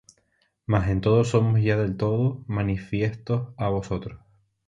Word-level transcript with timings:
mas 0.65 0.89
en 0.89 0.99
todo 0.99 1.23
somos 1.23 1.61
ya 1.67 1.75
del 1.81 1.95
todo 2.03 2.43
manifiestos 2.47 3.41
á 3.55 3.65
vosotros. 3.75 4.17